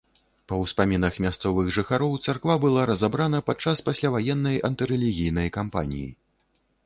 [0.51, 6.09] Па ўспамінах мясцовых жыхароў, царква была разабрана падчас пасляваеннай антырэлігійнай кампаніі.